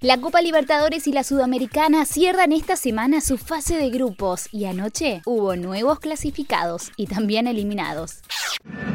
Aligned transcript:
La 0.00 0.18
Copa 0.18 0.40
Libertadores 0.40 1.08
y 1.08 1.12
la 1.12 1.24
Sudamericana 1.24 2.04
cierran 2.04 2.52
esta 2.52 2.76
semana 2.76 3.20
su 3.20 3.36
fase 3.36 3.76
de 3.76 3.90
grupos 3.90 4.48
y 4.52 4.66
anoche 4.66 5.22
hubo 5.26 5.56
nuevos 5.56 5.98
clasificados 5.98 6.92
y 6.96 7.08
también 7.08 7.48
eliminados. 7.48 8.20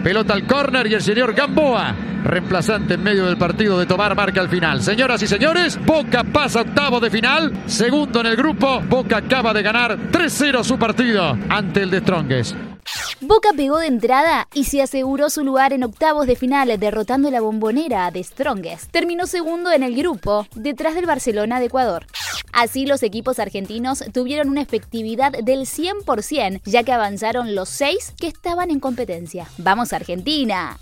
Pelota 0.01 0.33
al 0.33 0.47
córner 0.47 0.87
y 0.87 0.93
el 0.93 1.01
señor 1.01 1.33
Gamboa, 1.33 1.93
reemplazante 2.23 2.93
en 2.93 3.03
medio 3.03 3.25
del 3.25 3.37
partido 3.37 3.77
de 3.77 3.85
tomar 3.85 4.15
marca 4.15 4.39
al 4.39 4.47
final. 4.47 4.81
Señoras 4.81 5.21
y 5.21 5.27
señores, 5.27 5.77
Boca 5.85 6.23
pasa 6.23 6.61
octavo 6.61 7.01
de 7.01 7.09
final, 7.09 7.51
segundo 7.65 8.21
en 8.21 8.27
el 8.27 8.37
grupo. 8.37 8.79
Boca 8.87 9.17
acaba 9.17 9.53
de 9.53 9.61
ganar 9.61 9.97
3-0 10.09 10.63
su 10.63 10.79
partido 10.79 11.37
ante 11.49 11.81
el 11.81 11.91
de 11.91 11.99
Strongest. 11.99 12.72
Boca 13.21 13.49
pegó 13.55 13.79
de 13.79 13.87
entrada 13.87 14.47
y 14.53 14.65
se 14.65 14.81
aseguró 14.81 15.29
su 15.29 15.43
lugar 15.43 15.73
en 15.73 15.83
octavos 15.83 16.27
de 16.27 16.35
final 16.35 16.77
derrotando 16.79 17.31
la 17.31 17.41
bombonera 17.41 18.11
de 18.11 18.23
Strongest. 18.23 18.91
Terminó 18.91 19.27
segundo 19.27 19.71
en 19.71 19.83
el 19.83 19.95
grupo, 19.95 20.47
detrás 20.55 20.95
del 20.95 21.05
Barcelona 21.05 21.59
de 21.59 21.67
Ecuador. 21.67 22.05
Así 22.51 22.85
los 22.85 23.01
equipos 23.01 23.39
argentinos 23.39 24.03
tuvieron 24.13 24.49
una 24.49 24.61
efectividad 24.61 25.31
del 25.31 25.61
100%, 25.61 26.61
ya 26.65 26.83
que 26.83 26.91
avanzaron 26.91 27.55
los 27.55 27.69
seis 27.69 28.13
que 28.19 28.27
estaban 28.27 28.69
en 28.69 28.79
competencia. 28.79 29.47
¡Vamos 29.57 29.91
Argentina! 29.91 30.77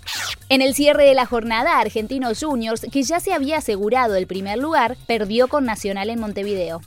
En 0.50 0.60
el 0.60 0.74
cierre 0.74 1.04
de 1.04 1.14
la 1.14 1.24
jornada, 1.24 1.78
Argentinos 1.78 2.40
Juniors, 2.42 2.86
que 2.92 3.02
ya 3.02 3.20
se 3.20 3.32
había 3.32 3.58
asegurado 3.58 4.16
el 4.16 4.26
primer 4.26 4.58
lugar, 4.58 4.98
perdió 5.06 5.48
con 5.48 5.64
Nacional 5.64 6.10
en 6.10 6.20
Montevideo. 6.20 6.82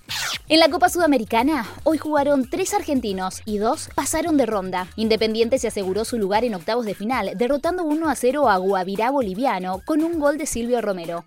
En 0.47 0.59
la 0.59 0.69
Copa 0.69 0.89
Sudamericana, 0.89 1.65
hoy 1.85 1.97
jugaron 1.97 2.47
tres 2.47 2.75
argentinos 2.75 3.41
y 3.45 3.57
dos 3.57 3.89
pasaron 3.95 4.37
de 4.37 4.45
ronda. 4.45 4.87
Independiente 4.95 5.57
se 5.57 5.69
aseguró 5.69 6.05
su 6.05 6.19
lugar 6.19 6.43
en 6.43 6.53
octavos 6.53 6.85
de 6.85 6.93
final, 6.93 7.31
derrotando 7.35 7.83
1 7.83 8.07
a 8.07 8.15
0 8.15 8.47
a 8.47 8.57
Guavirá 8.57 9.09
Boliviano 9.09 9.81
con 9.85 10.03
un 10.03 10.19
gol 10.19 10.37
de 10.37 10.45
Silvio 10.45 10.81
Romero. 10.81 11.25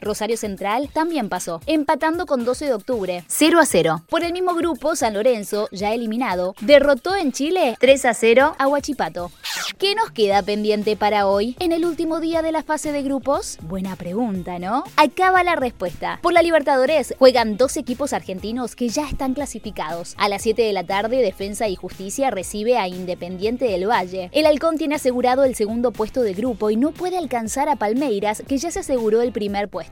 Rosario 0.00 0.36
Central 0.36 0.88
también 0.92 1.28
pasó, 1.28 1.60
empatando 1.66 2.26
con 2.26 2.44
12 2.44 2.66
de 2.66 2.74
octubre, 2.74 3.24
0 3.26 3.60
a 3.60 3.66
0. 3.66 4.02
Por 4.08 4.24
el 4.24 4.32
mismo 4.32 4.54
grupo, 4.54 4.96
San 4.96 5.14
Lorenzo, 5.14 5.68
ya 5.72 5.92
eliminado, 5.92 6.54
derrotó 6.60 7.16
en 7.16 7.32
Chile 7.32 7.76
3 7.80 8.04
a 8.04 8.14
0 8.14 8.56
a 8.58 8.68
Huachipato. 8.68 9.30
¿Qué 9.78 9.94
nos 9.94 10.10
queda 10.10 10.42
pendiente 10.42 10.96
para 10.96 11.26
hoy 11.26 11.56
en 11.60 11.72
el 11.72 11.84
último 11.84 12.20
día 12.20 12.42
de 12.42 12.52
la 12.52 12.62
fase 12.62 12.92
de 12.92 13.02
grupos? 13.02 13.58
Buena 13.62 13.96
pregunta, 13.96 14.58
¿no? 14.58 14.84
Acaba 14.96 15.42
la 15.42 15.56
respuesta. 15.56 16.18
Por 16.22 16.32
la 16.32 16.42
Libertadores 16.42 17.14
juegan 17.18 17.56
dos 17.56 17.76
equipos 17.76 18.12
argentinos 18.12 18.74
que 18.74 18.88
ya 18.88 19.08
están 19.08 19.34
clasificados. 19.34 20.14
A 20.18 20.28
las 20.28 20.42
7 20.42 20.62
de 20.62 20.72
la 20.72 20.84
tarde, 20.84 21.22
Defensa 21.22 21.68
y 21.68 21.76
Justicia 21.76 22.30
recibe 22.30 22.78
a 22.78 22.88
Independiente 22.88 23.66
del 23.66 23.88
Valle. 23.88 24.30
El 24.32 24.46
Halcón 24.46 24.78
tiene 24.78 24.94
asegurado 24.96 25.44
el 25.44 25.54
segundo 25.54 25.92
puesto 25.92 26.22
de 26.22 26.34
grupo 26.34 26.70
y 26.70 26.76
no 26.76 26.92
puede 26.92 27.18
alcanzar 27.18 27.68
a 27.68 27.76
Palmeiras, 27.76 28.42
que 28.46 28.58
ya 28.58 28.70
se 28.70 28.80
aseguró 28.80 29.22
el 29.22 29.32
primer 29.32 29.68
puesto. 29.68 29.87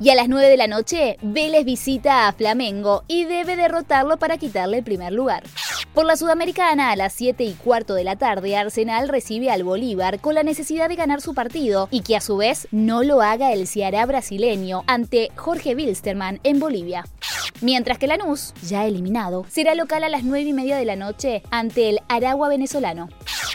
Y 0.00 0.10
a 0.10 0.14
las 0.14 0.28
9 0.28 0.48
de 0.48 0.56
la 0.56 0.66
noche, 0.66 1.18
Vélez 1.22 1.64
visita 1.64 2.26
a 2.26 2.32
Flamengo 2.32 3.04
y 3.06 3.24
debe 3.24 3.56
derrotarlo 3.56 4.18
para 4.18 4.38
quitarle 4.38 4.78
el 4.78 4.84
primer 4.84 5.12
lugar. 5.12 5.42
Por 5.94 6.06
la 6.06 6.16
Sudamericana, 6.16 6.90
a 6.90 6.96
las 6.96 7.12
7 7.14 7.42
y 7.44 7.54
cuarto 7.54 7.94
de 7.94 8.04
la 8.04 8.16
tarde, 8.16 8.56
Arsenal 8.56 9.08
recibe 9.08 9.50
al 9.50 9.64
Bolívar 9.64 10.20
con 10.20 10.34
la 10.34 10.42
necesidad 10.42 10.88
de 10.88 10.96
ganar 10.96 11.20
su 11.20 11.34
partido 11.34 11.88
y 11.90 12.02
que 12.02 12.16
a 12.16 12.20
su 12.20 12.36
vez 12.36 12.68
no 12.70 13.02
lo 13.02 13.22
haga 13.22 13.52
el 13.52 13.66
Ceará 13.66 14.06
brasileño 14.06 14.84
ante 14.86 15.30
Jorge 15.34 15.74
Wilstermann 15.74 16.40
en 16.44 16.60
Bolivia. 16.60 17.04
Mientras 17.60 17.98
que 17.98 18.06
Lanús, 18.06 18.54
ya 18.62 18.86
eliminado, 18.86 19.44
será 19.50 19.74
local 19.74 20.04
a 20.04 20.08
las 20.08 20.22
9 20.22 20.48
y 20.48 20.52
media 20.52 20.76
de 20.76 20.84
la 20.84 20.96
noche 20.96 21.42
ante 21.50 21.90
el 21.90 22.00
Aragua 22.08 22.48
venezolano. 22.48 23.08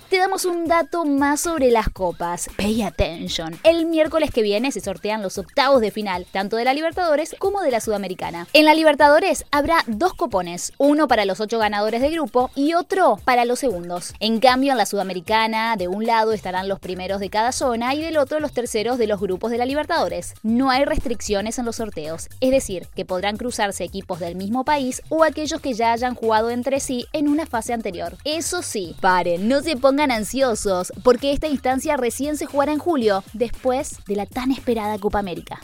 Te 0.10 0.20
damos 0.20 0.46
un 0.46 0.68
dato 0.68 1.04
más 1.04 1.42
sobre 1.42 1.72
las 1.72 1.90
copas. 1.90 2.48
Pay 2.58 2.84
attention. 2.84 3.58
El 3.64 3.88
miércoles 3.88 4.30
que 4.30 4.44
viene 4.44 4.72
se 4.72 4.80
sortean 4.80 5.24
los 5.24 5.40
octavos 5.40 5.82
de 5.82 5.90
final, 5.90 6.28
tanto 6.32 6.58
de 6.58 6.64
la 6.64 6.76
Libertadores 6.76 7.36
como 7.40 7.62
de 7.62 7.72
la 7.72 7.82
Sudamericana. 7.82 8.48
En 8.54 8.66
la 8.66 8.76
Libertadores 8.76 9.46
habrá 9.50 9.78
dos 9.88 10.14
copones, 10.14 10.74
uno 10.78 11.08
para 11.08 11.26
los 11.26 11.40
ocho 11.40 11.58
ganadores 11.58 12.02
de 12.02 12.12
grupo 12.12 12.52
y 12.54 12.76
otro 12.76 13.18
para 13.26 13.46
los 13.46 13.58
segundos. 13.58 14.14
En 14.20 14.40
cambio, 14.40 14.74
en 14.74 14.78
la 14.78 14.86
Sudamericana, 14.86 15.76
de 15.76 15.88
un 15.88 16.06
lado 16.06 16.34
estarán 16.34 16.70
los 16.70 16.80
primeros 16.80 17.20
de 17.20 17.32
cada 17.32 17.52
zona 17.52 17.96
y 17.96 18.02
del 18.02 18.18
otro 18.18 18.40
los 18.40 18.54
terceros 18.54 19.00
de 19.00 19.08
los 19.08 19.20
grupos 19.20 19.50
de 19.50 19.58
la 19.58 19.66
Libertadores. 19.66 20.36
No 20.44 20.70
hay 20.70 20.86
restricciones 20.86 21.58
en 21.58 21.66
los 21.66 21.78
sorteos, 21.78 22.30
es 22.42 22.52
decir, 22.52 22.88
que 22.96 23.06
podrán 23.06 23.38
cruzarse 23.38 23.84
equipos 23.84 24.20
del 24.20 24.36
mismo 24.36 24.66
país 24.66 25.02
o 25.10 25.24
aquellos 25.24 25.62
que 25.62 25.74
ya 25.74 25.94
hayan 25.94 26.14
jugado 26.14 26.52
entre 26.52 26.80
sí 26.80 27.08
en 27.12 27.28
una 27.28 27.48
fase 27.48 27.74
anterior. 27.74 28.18
Eso 28.24 28.62
sí, 28.62 28.96
paren, 29.02 29.48
no 29.48 29.64
se 29.64 29.76
pongan 29.76 29.94
pongan 29.95 30.11
ansiosos, 30.11 30.91
porque 31.03 31.31
esta 31.31 31.47
instancia 31.47 31.95
recién 31.95 32.35
se 32.35 32.47
jugará 32.47 32.73
en 32.73 32.79
julio, 32.79 33.23
después 33.31 34.00
de 34.06 34.17
la 34.17 34.25
tan 34.25 34.51
esperada 34.51 35.00
Copa 35.00 35.19
América. 35.19 35.61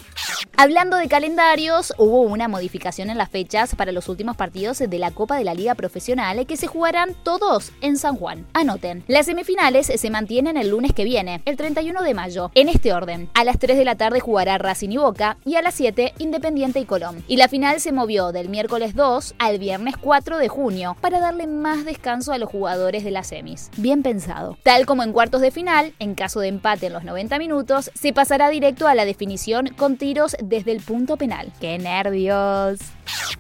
Hablando 0.58 0.98
de 0.98 1.08
calendarios, 1.08 1.94
hubo 1.98 2.22
una 2.22 2.48
modificación 2.48 3.10
en 3.10 3.18
las 3.18 3.30
fechas 3.30 3.74
para 3.76 3.92
los 3.92 4.10
últimos 4.10 4.38
partidos 4.38 4.78
de 4.78 5.00
la 5.00 5.10
Copa 5.10 5.38
de 5.38 5.44
la 5.44 5.56
Liga 5.56 5.74
Profesional 5.74 6.46
que 6.46 6.58
se 6.58 6.68
jugarán 6.68 7.16
todos 7.24 7.72
en 7.82 7.98
San 7.98 8.16
Juan. 8.16 8.46
Anoten, 8.54 9.04
las 9.08 9.26
semifinales 9.26 9.88
se 9.88 10.10
mantienen 10.12 10.58
el 10.58 10.70
lunes 10.70 10.94
que 10.94 11.04
viene, 11.04 11.42
el 11.46 11.58
31 11.58 12.04
de 12.04 12.14
mayo, 12.14 12.52
en 12.54 12.70
este 12.70 12.94
orden. 12.94 13.30
A 13.34 13.44
las 13.44 13.58
3 13.58 13.76
de 13.78 13.86
la 13.86 13.96
tarde 13.96 14.20
jugará 14.20 14.60
Racing 14.60 14.90
y 14.92 14.98
Boca 14.98 15.38
y 15.46 15.56
a 15.56 15.64
las 15.64 15.74
7 15.74 16.14
Independiente 16.20 16.80
y 16.80 16.86
Colón. 16.86 17.24
Y 17.28 17.38
la 17.38 17.48
final 17.48 17.80
se 17.80 17.92
movió 17.92 18.32
del 18.32 18.50
miércoles 18.50 18.94
2 18.94 19.36
al 19.40 19.58
viernes 19.58 19.96
4 19.98 20.38
de 20.38 20.48
junio 20.48 20.96
para 21.02 21.20
darle 21.20 21.48
más 21.48 21.86
descanso 21.86 22.34
a 22.34 22.38
los 22.38 22.50
jugadores 22.50 23.04
de 23.04 23.12
las 23.12 23.28
semis. 23.28 23.72
Bien 23.78 24.04
pensado. 24.04 24.58
Tal 24.64 24.86
como 24.86 25.02
en 25.02 25.14
cuartos 25.14 25.42
de 25.42 25.50
final, 25.50 25.94
en 25.98 26.14
caso 26.14 26.40
de 26.40 26.50
empate 26.50 26.88
en 26.88 26.94
los 26.94 27.04
90 27.04 27.40
minutos, 27.40 27.90
se 27.96 28.14
pasará 28.14 28.50
directo 28.50 28.88
a 28.88 28.94
la 28.94 29.06
definición 29.06 29.70
con 29.76 29.98
tiros 29.98 30.36
desde 30.44 30.72
el 30.72 30.82
punto 30.82 31.18
penal. 31.18 31.52
¡Qué 31.60 31.78
nervios! 31.78 32.80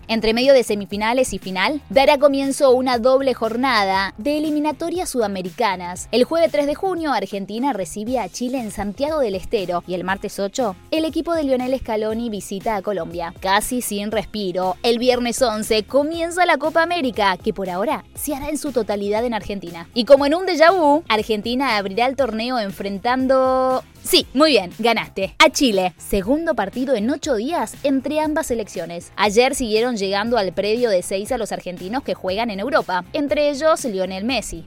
Entre 0.07 0.33
medio 0.33 0.53
de 0.53 0.63
semifinales 0.63 1.33
y 1.33 1.39
final, 1.39 1.81
dará 1.89 2.17
comienzo 2.17 2.71
una 2.71 2.97
doble 2.97 3.33
jornada 3.33 4.13
de 4.17 4.37
eliminatorias 4.37 5.09
sudamericanas. 5.09 6.09
El 6.11 6.25
jueves 6.25 6.51
3 6.51 6.65
de 6.65 6.75
junio, 6.75 7.13
Argentina 7.13 7.73
recibe 7.73 8.19
a 8.19 8.27
Chile 8.27 8.59
en 8.59 8.71
Santiago 8.71 9.19
del 9.19 9.35
Estero 9.35 9.83
y 9.87 9.93
el 9.93 10.03
martes 10.03 10.39
8, 10.39 10.75
el 10.91 11.05
equipo 11.05 11.33
de 11.33 11.43
Lionel 11.43 11.79
Scaloni 11.79 12.29
visita 12.29 12.75
a 12.75 12.81
Colombia. 12.81 13.33
Casi 13.39 13.81
sin 13.81 14.11
respiro, 14.11 14.75
el 14.83 14.99
viernes 14.99 15.41
11 15.41 15.83
comienza 15.83 16.45
la 16.45 16.57
Copa 16.57 16.83
América, 16.83 17.37
que 17.37 17.53
por 17.53 17.69
ahora 17.69 18.03
se 18.15 18.35
hará 18.35 18.49
en 18.49 18.57
su 18.57 18.71
totalidad 18.71 19.23
en 19.25 19.33
Argentina. 19.33 19.87
Y 19.93 20.05
como 20.05 20.25
en 20.25 20.35
un 20.35 20.45
déjà 20.45 20.73
vu, 20.73 21.03
Argentina 21.07 21.77
abrirá 21.77 22.07
el 22.07 22.15
torneo 22.15 22.59
enfrentando 22.59 23.83
Sí, 24.03 24.25
muy 24.33 24.51
bien, 24.51 24.71
ganaste. 24.79 25.35
A 25.37 25.51
Chile, 25.51 25.93
segundo 25.97 26.55
partido 26.55 26.95
en 26.95 27.09
ocho 27.09 27.35
días 27.35 27.75
entre 27.83 28.19
ambas 28.19 28.47
selecciones. 28.47 29.11
Ayer 29.15 29.53
siguieron 29.61 29.95
llegando 29.95 30.39
al 30.39 30.53
predio 30.53 30.89
de 30.89 31.03
seis 31.03 31.31
a 31.31 31.37
los 31.37 31.51
argentinos 31.51 32.01
que 32.01 32.15
juegan 32.15 32.49
en 32.49 32.59
Europa, 32.59 33.03
entre 33.13 33.51
ellos 33.51 33.85
Lionel 33.85 34.23
Messi. 34.23 34.65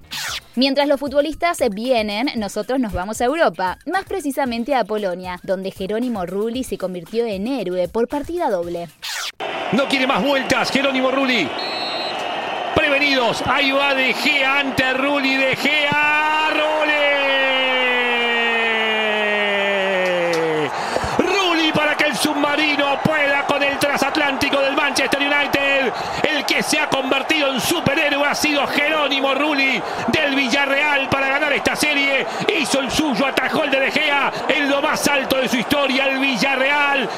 Mientras 0.55 0.87
los 0.87 1.00
futbolistas 1.00 1.59
vienen, 1.72 2.28
nosotros 2.37 2.78
nos 2.78 2.93
vamos 2.93 3.21
a 3.21 3.25
Europa, 3.25 3.77
más 3.87 4.04
precisamente 4.04 4.72
a 4.72 4.84
Polonia, 4.84 5.41
donde 5.43 5.72
Jerónimo 5.72 6.25
Rulli 6.27 6.62
se 6.62 6.78
convirtió 6.78 7.27
en 7.27 7.49
héroe 7.49 7.88
por 7.88 8.06
partida 8.06 8.49
doble. 8.50 8.88
No 9.72 9.88
quiere 9.88 10.06
más 10.06 10.22
vueltas, 10.22 10.71
Jerónimo 10.71 11.10
Rulli. 11.10 11.49
Prevenidos, 12.77 13.43
ahí 13.47 13.72
va 13.72 13.97
De 13.97 14.15
Gea 14.15 14.60
ante 14.60 14.93
Rulli, 14.93 15.34
De 15.34 15.56
Gea, 15.56 16.50
Rulli. 16.53 17.25
para 21.75 21.97
que 21.97 22.04
el 22.04 22.16
submarino 22.16 22.99
pueda 23.03 23.45
con 23.47 23.63
el 23.63 23.78
transatlántico 24.24 24.60
del 24.60 24.74
Manchester 24.74 25.21
United. 25.21 25.92
El 26.22 26.44
que 26.47 26.62
se 26.62 26.78
ha 26.78 26.88
convertido 26.88 27.53
en 27.53 27.60
superhéroe 27.60 28.26
ha 28.26 28.34
sido 28.34 28.66
Jerónimo 28.66 29.34
Rulli 29.34 29.80
del 30.09 30.34
Villarreal 30.34 31.09
para 31.09 31.28
ganar 31.28 31.53
esta 31.53 31.76
serie. 31.76 32.26
Hizo 32.59 32.80
el 32.80 32.91
suyo, 32.91 33.26
atajó 33.26 33.65
el 33.65 33.71
de 33.71 33.80
De 33.80 33.91
Gea 33.91 34.32
en 34.48 34.71
lo 34.71 34.80
más 34.80 35.06
alto 35.09 35.36
de 35.36 35.48
su 35.48 35.56
historia, 35.56 36.06
el 36.06 36.18
Villarreal. 36.18 37.09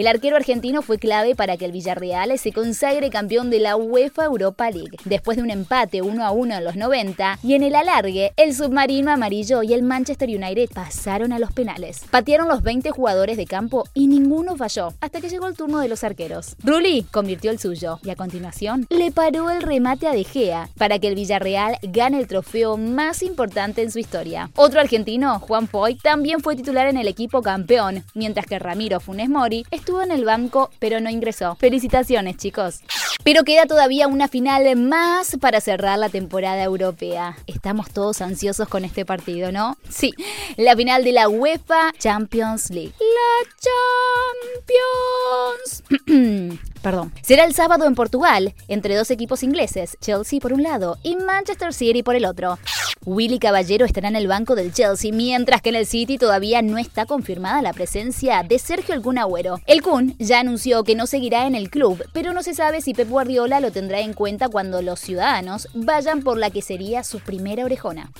El 0.00 0.06
arquero 0.06 0.36
argentino 0.36 0.80
fue 0.80 0.98
clave 0.98 1.34
para 1.34 1.58
que 1.58 1.66
el 1.66 1.72
Villarreal 1.72 2.38
se 2.38 2.52
consagre 2.52 3.10
campeón 3.10 3.50
de 3.50 3.60
la 3.60 3.76
UEFA 3.76 4.24
Europa 4.24 4.70
League, 4.70 4.96
después 5.04 5.36
de 5.36 5.42
un 5.42 5.50
empate 5.50 6.00
1 6.00 6.24
a 6.24 6.30
1 6.30 6.54
en 6.54 6.64
los 6.64 6.74
90 6.74 7.38
y 7.42 7.52
en 7.52 7.62
el 7.62 7.74
alargue, 7.74 8.32
el 8.38 8.54
submarino 8.54 9.10
amarillo 9.10 9.62
y 9.62 9.74
el 9.74 9.82
Manchester 9.82 10.30
United 10.30 10.70
pasaron 10.72 11.34
a 11.34 11.38
los 11.38 11.52
penales. 11.52 12.00
Patearon 12.10 12.48
los 12.48 12.62
20 12.62 12.92
jugadores 12.92 13.36
de 13.36 13.44
campo 13.44 13.84
y 13.92 14.06
ninguno 14.06 14.56
falló, 14.56 14.94
hasta 15.02 15.20
que 15.20 15.28
llegó 15.28 15.48
el 15.48 15.54
turno 15.54 15.80
de 15.80 15.88
los 15.88 16.02
arqueros. 16.02 16.56
Rulli 16.64 17.02
convirtió 17.10 17.50
el 17.50 17.58
suyo 17.58 17.98
y 18.02 18.08
a 18.08 18.16
continuación 18.16 18.86
le 18.88 19.10
paró 19.10 19.50
el 19.50 19.60
remate 19.60 20.08
a 20.08 20.12
De 20.12 20.24
Gea 20.24 20.70
para 20.78 20.98
que 20.98 21.08
el 21.08 21.14
Villarreal 21.14 21.76
gane 21.82 22.18
el 22.18 22.26
trofeo 22.26 22.78
más 22.78 23.22
importante 23.22 23.82
en 23.82 23.90
su 23.90 23.98
historia. 23.98 24.48
Otro 24.56 24.80
argentino, 24.80 25.38
Juan 25.40 25.68
Foy, 25.68 25.96
también 25.96 26.40
fue 26.40 26.56
titular 26.56 26.86
en 26.86 26.96
el 26.96 27.06
equipo 27.06 27.42
campeón, 27.42 28.02
mientras 28.14 28.46
que 28.46 28.58
Ramiro 28.58 28.98
Funes 28.98 29.28
Mori 29.28 29.66
estuvo 29.70 29.89
estuvo 29.90 30.02
en 30.04 30.12
el 30.12 30.24
banco, 30.24 30.70
pero 30.78 31.00
no 31.00 31.10
ingresó. 31.10 31.56
Felicitaciones, 31.56 32.36
chicos. 32.36 32.78
Pero 33.24 33.42
queda 33.42 33.66
todavía 33.66 34.06
una 34.06 34.28
final 34.28 34.76
más 34.76 35.36
para 35.40 35.60
cerrar 35.60 35.98
la 35.98 36.08
temporada 36.08 36.62
europea. 36.62 37.36
Estamos 37.48 37.90
todos 37.90 38.20
ansiosos 38.20 38.68
con 38.68 38.84
este 38.84 39.04
partido, 39.04 39.50
¿no? 39.50 39.76
Sí, 39.88 40.14
la 40.56 40.76
final 40.76 41.02
de 41.02 41.10
la 41.10 41.28
UEFA 41.28 41.92
Champions 41.98 42.70
League. 42.70 42.92
La 43.00 43.50
Champions. 46.06 46.60
Perdón. 46.82 47.12
Será 47.22 47.44
el 47.44 47.54
sábado 47.54 47.86
en 47.86 47.96
Portugal, 47.96 48.54
entre 48.68 48.94
dos 48.94 49.10
equipos 49.10 49.42
ingleses, 49.42 49.98
Chelsea 50.00 50.38
por 50.38 50.52
un 50.52 50.62
lado 50.62 50.98
y 51.02 51.16
Manchester 51.16 51.74
City 51.74 52.04
por 52.04 52.14
el 52.14 52.26
otro. 52.26 52.60
Willy 53.06 53.38
Caballero 53.38 53.86
estará 53.86 54.08
en 54.08 54.16
el 54.16 54.28
banco 54.28 54.54
del 54.54 54.74
Chelsea, 54.74 55.10
mientras 55.10 55.62
que 55.62 55.70
en 55.70 55.76
el 55.76 55.86
City 55.86 56.18
todavía 56.18 56.60
no 56.60 56.76
está 56.76 57.06
confirmada 57.06 57.62
la 57.62 57.72
presencia 57.72 58.42
de 58.42 58.58
Sergio 58.58 58.94
El 58.94 59.18
Agüero. 59.18 59.58
El 59.66 59.80
Kun 59.80 60.14
ya 60.18 60.40
anunció 60.40 60.84
que 60.84 60.94
no 60.94 61.06
seguirá 61.06 61.46
en 61.46 61.54
el 61.54 61.70
club, 61.70 62.04
pero 62.12 62.34
no 62.34 62.42
se 62.42 62.52
sabe 62.52 62.82
si 62.82 62.92
Pep 62.92 63.08
Guardiola 63.08 63.60
lo 63.60 63.72
tendrá 63.72 64.00
en 64.00 64.12
cuenta 64.12 64.50
cuando 64.50 64.82
los 64.82 65.00
ciudadanos 65.00 65.68
vayan 65.72 66.22
por 66.22 66.36
la 66.36 66.50
que 66.50 66.60
sería 66.60 67.02
su 67.02 67.20
primera 67.20 67.64
orejona. 67.64 68.10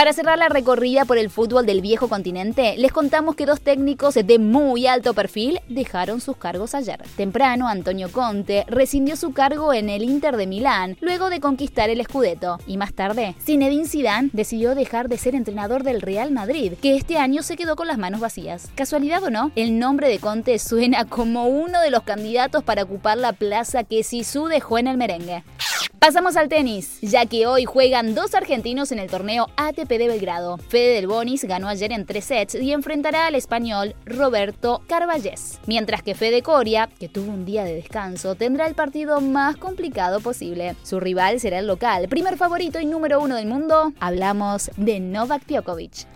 Para 0.00 0.14
cerrar 0.14 0.38
la 0.38 0.48
recorrida 0.48 1.04
por 1.04 1.18
el 1.18 1.28
fútbol 1.28 1.66
del 1.66 1.82
viejo 1.82 2.08
continente, 2.08 2.74
les 2.78 2.90
contamos 2.90 3.36
que 3.36 3.44
dos 3.44 3.60
técnicos 3.60 4.14
de 4.14 4.38
muy 4.38 4.86
alto 4.86 5.12
perfil 5.12 5.60
dejaron 5.68 6.22
sus 6.22 6.38
cargos 6.38 6.74
ayer. 6.74 7.02
Temprano, 7.18 7.68
Antonio 7.68 8.10
Conte 8.10 8.64
rescindió 8.66 9.14
su 9.14 9.34
cargo 9.34 9.74
en 9.74 9.90
el 9.90 10.02
Inter 10.02 10.38
de 10.38 10.46
Milán 10.46 10.96
luego 11.02 11.28
de 11.28 11.40
conquistar 11.40 11.90
el 11.90 12.02
Scudetto 12.02 12.56
y 12.66 12.78
más 12.78 12.94
tarde, 12.94 13.34
Zinedine 13.44 13.86
Zidane 13.86 14.30
decidió 14.32 14.74
dejar 14.74 15.10
de 15.10 15.18
ser 15.18 15.34
entrenador 15.34 15.82
del 15.82 16.00
Real 16.00 16.32
Madrid, 16.32 16.72
que 16.80 16.96
este 16.96 17.18
año 17.18 17.42
se 17.42 17.58
quedó 17.58 17.76
con 17.76 17.86
las 17.86 17.98
manos 17.98 18.20
vacías. 18.20 18.70
¿Casualidad 18.74 19.22
o 19.24 19.28
no? 19.28 19.52
El 19.54 19.78
nombre 19.78 20.08
de 20.08 20.18
Conte 20.18 20.58
suena 20.58 21.04
como 21.04 21.46
uno 21.46 21.78
de 21.82 21.90
los 21.90 22.04
candidatos 22.04 22.64
para 22.64 22.84
ocupar 22.84 23.18
la 23.18 23.34
plaza 23.34 23.84
que 23.84 24.02
Sisu 24.02 24.46
dejó 24.46 24.78
en 24.78 24.86
el 24.86 24.96
merengue. 24.96 25.44
Pasamos 26.00 26.38
al 26.38 26.48
tenis, 26.48 26.98
ya 27.02 27.26
que 27.26 27.46
hoy 27.46 27.66
juegan 27.66 28.14
dos 28.14 28.34
argentinos 28.34 28.90
en 28.90 29.00
el 29.00 29.10
torneo 29.10 29.48
ATP 29.58 29.86
de 29.86 30.08
Belgrado. 30.08 30.56
Fede 30.56 30.94
Del 30.94 31.06
Bonis 31.06 31.44
ganó 31.44 31.68
ayer 31.68 31.92
en 31.92 32.06
tres 32.06 32.24
sets 32.24 32.54
y 32.54 32.72
enfrentará 32.72 33.26
al 33.26 33.34
español 33.34 33.94
Roberto 34.06 34.80
Carballés, 34.88 35.60
mientras 35.66 36.02
que 36.02 36.14
Fede 36.14 36.40
Coria, 36.40 36.88
que 36.98 37.10
tuvo 37.10 37.30
un 37.30 37.44
día 37.44 37.64
de 37.64 37.74
descanso, 37.74 38.34
tendrá 38.34 38.66
el 38.66 38.74
partido 38.74 39.20
más 39.20 39.58
complicado 39.58 40.20
posible. 40.20 40.74
Su 40.84 41.00
rival 41.00 41.38
será 41.38 41.58
el 41.58 41.66
local, 41.66 42.08
primer 42.08 42.38
favorito 42.38 42.80
y 42.80 42.86
número 42.86 43.20
uno 43.20 43.36
del 43.36 43.46
mundo. 43.46 43.92
Hablamos 44.00 44.70
de 44.78 45.00
Novak 45.00 45.46
Djokovic. 45.46 46.06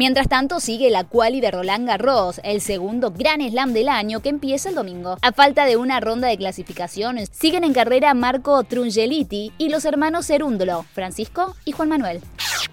Mientras 0.00 0.28
tanto, 0.28 0.60
sigue 0.60 0.88
la 0.88 1.04
quali 1.04 1.42
de 1.42 1.50
Roland 1.50 1.86
Garros, 1.86 2.40
el 2.42 2.62
segundo 2.62 3.10
gran 3.10 3.46
slam 3.46 3.74
del 3.74 3.90
año 3.90 4.20
que 4.20 4.30
empieza 4.30 4.70
el 4.70 4.74
domingo. 4.74 5.18
A 5.20 5.32
falta 5.32 5.66
de 5.66 5.76
una 5.76 6.00
ronda 6.00 6.28
de 6.28 6.38
clasificación, 6.38 7.18
siguen 7.30 7.64
en 7.64 7.74
carrera 7.74 8.14
Marco 8.14 8.64
Trungeliti 8.64 9.52
y 9.58 9.68
los 9.68 9.84
hermanos 9.84 10.26
Cerúndolo, 10.26 10.86
Francisco 10.94 11.54
y 11.66 11.72
Juan 11.72 11.90
Manuel. 11.90 12.22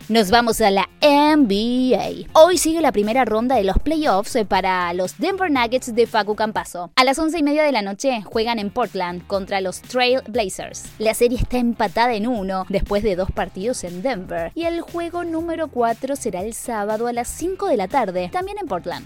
Nos 0.09 0.31
vamos 0.31 0.61
a 0.61 0.71
la 0.71 0.87
NBA. 1.01 2.29
Hoy 2.31 2.57
sigue 2.57 2.79
la 2.79 2.93
primera 2.93 3.25
ronda 3.25 3.57
de 3.57 3.65
los 3.65 3.77
playoffs 3.77 4.37
para 4.47 4.93
los 4.93 5.17
Denver 5.17 5.51
Nuggets 5.51 5.93
de 5.93 6.07
Facu 6.07 6.33
Campaso. 6.33 6.91
A 6.95 7.03
las 7.03 7.19
once 7.19 7.37
y 7.37 7.43
media 7.43 7.63
de 7.63 7.73
la 7.73 7.81
noche 7.81 8.21
juegan 8.21 8.57
en 8.57 8.69
Portland 8.69 9.27
contra 9.27 9.59
los 9.59 9.81
Trail 9.81 10.21
Blazers. 10.29 10.85
La 10.97 11.13
serie 11.13 11.37
está 11.37 11.57
empatada 11.57 12.13
en 12.13 12.25
uno 12.25 12.65
después 12.69 13.03
de 13.03 13.17
dos 13.17 13.31
partidos 13.31 13.83
en 13.83 14.01
Denver 14.01 14.53
y 14.55 14.63
el 14.63 14.79
juego 14.79 15.25
número 15.25 15.67
4 15.67 16.15
será 16.15 16.41
el 16.41 16.53
sábado 16.53 17.07
a 17.07 17.11
las 17.11 17.27
5 17.27 17.67
de 17.67 17.75
la 17.75 17.89
tarde, 17.89 18.29
también 18.31 18.59
en 18.61 18.67
Portland. 18.67 19.05